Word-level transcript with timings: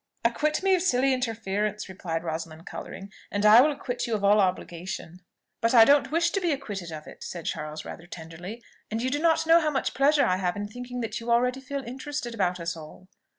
"Acquit 0.25 0.63
me 0.63 0.73
of 0.73 0.81
silly 0.81 1.13
interference," 1.13 1.87
replied 1.87 2.23
Rosalind, 2.23 2.65
colouring, 2.65 3.11
"and 3.29 3.45
I 3.45 3.61
will 3.61 3.71
acquit 3.71 4.07
you 4.07 4.15
of 4.15 4.23
all 4.23 4.39
obligation." 4.39 5.19
"But 5.61 5.75
I 5.75 5.85
don't 5.85 6.09
wish 6.11 6.31
to 6.31 6.41
be 6.41 6.51
acquitted 6.51 6.91
of 6.91 7.05
it," 7.05 7.23
said 7.23 7.45
Charles 7.45 7.85
rather 7.85 8.07
tenderly: 8.07 8.63
"you 8.89 9.11
do 9.11 9.19
not 9.19 9.45
know 9.45 9.61
how 9.61 9.69
much 9.69 9.93
pleasure 9.93 10.25
I 10.25 10.37
have 10.37 10.55
in 10.55 10.67
thinking 10.67 11.01
that 11.01 11.19
you 11.19 11.29
already 11.29 11.59
feel 11.61 11.83
interested 11.83 12.33
about 12.33 12.59
us 12.59 12.75
all!" 12.75 13.09